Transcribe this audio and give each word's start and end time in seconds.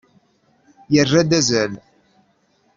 Yerra-d 0.93 1.31
azal. 1.39 1.73